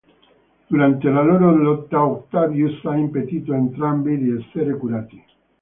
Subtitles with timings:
[0.67, 5.23] Durante la loro lotta, Octavius ha impedito a entrambi di essere curati.